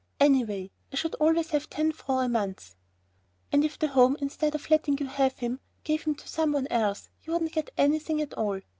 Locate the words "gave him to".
5.83-6.27